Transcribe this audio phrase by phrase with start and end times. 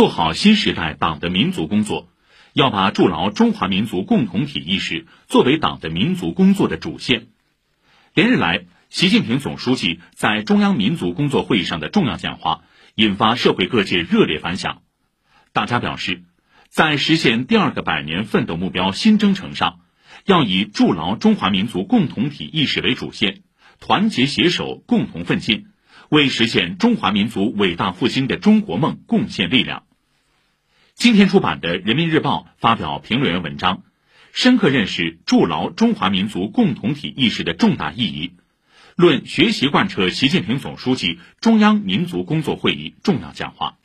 [0.00, 2.08] 做好新时代党的民族工作，
[2.54, 7.26] 要把筑牢中华民族共同体意识作为党的民族工作的主线。
[8.14, 12.62] 连日来，习近平总书记在中央民族工作会议上的重要讲话，
[12.94, 14.80] 引发社会各界热烈反响。
[15.52, 16.22] 大家表示，
[16.70, 19.80] 在实现第二个百年奋斗目标新征程上，
[20.24, 23.42] 要以筑牢中华民族共同体意识为主线，
[23.80, 25.66] 团结携手，共同奋进。
[26.08, 29.84] 为实现中华民族伟大复兴的中国梦贡献力量。
[31.00, 33.84] 今天出版的《人民日报》发表评论员文章，
[34.34, 38.32] 深刻认识筑牢中华民族共同体意识的重大意义，
[38.96, 43.78] 论学习贯彻习近平总书记中央民族工作会议重要讲话。